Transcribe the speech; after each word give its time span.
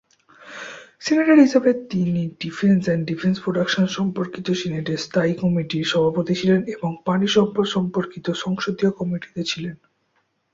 Senator 1.01 1.37
হিসাবে 1.39 1.71
তিনি 1.89 2.21
defence 2.39 2.81
and 2.85 3.03
defence 3.07 3.35
production 3.39 3.85
সম্পর্কিত 3.97 4.47
সিনেটের 4.51 4.97
স্থায়ী 4.97 5.33
কমিটির 5.33 5.85
সভাপতি 5.85 6.33
ছিলেন 6.35 6.61
এবং 6.75 6.91
পানি 7.05 7.27
সম্পদ 7.27 7.65
সম্পর্কিত 7.67 8.25
সংসদীয় 8.43 8.91
কমিটিতে 8.91 9.41
ছিলেন। 9.43 9.75